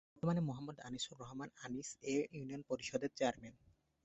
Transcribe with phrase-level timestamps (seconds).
[0.07, 3.55] বর্তমানে মোহাম্মদ আনিসুর রহমান আনিস এ ইউনিয়ন পরিষদের চেয়ারম্যান।